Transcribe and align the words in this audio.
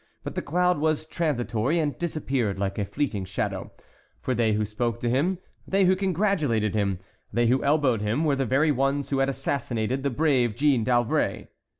But 0.23 0.33
the 0.33 0.41
cloud 0.41 0.79
was 0.79 1.05
transitory, 1.05 1.77
and 1.77 1.95
disappeared 1.95 2.57
like 2.57 2.79
a 2.79 2.85
fleeting 2.85 3.25
shadow, 3.25 3.71
for 4.19 4.33
they 4.33 4.53
who 4.53 4.65
spoke 4.65 4.99
to 5.01 5.09
him, 5.11 5.37
they 5.67 5.85
who 5.85 5.95
congratulated 5.95 6.73
him, 6.73 6.97
they 7.31 7.45
who 7.45 7.63
elbowed 7.63 8.01
him, 8.01 8.25
were 8.25 8.35
the 8.35 8.47
very 8.47 8.71
ones 8.71 9.11
who 9.11 9.19
had 9.19 9.29
assassinated 9.29 10.01
the 10.01 10.09
brave 10.09 10.55
Jeanne 10.55 10.83
d'Albret. 10.83 11.51